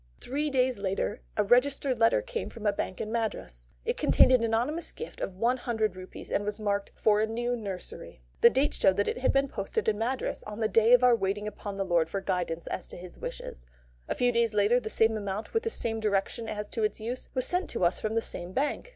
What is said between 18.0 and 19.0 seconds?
the same bank.